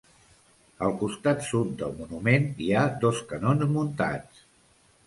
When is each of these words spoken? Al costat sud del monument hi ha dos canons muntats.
Al 0.87 0.95
costat 1.01 1.45
sud 1.49 1.75
del 1.83 1.93
monument 2.01 2.49
hi 2.65 2.71
ha 2.81 2.87
dos 3.05 3.25
canons 3.35 3.71
muntats. 3.79 4.45